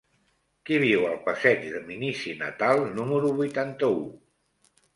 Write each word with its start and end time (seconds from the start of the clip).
Qui 0.69 0.79
viu 0.83 1.05
al 1.09 1.19
passeig 1.27 1.67
de 1.75 1.83
Minici 1.91 2.35
Natal 2.41 2.83
número 2.99 3.33
vuitanta-u? 3.43 4.05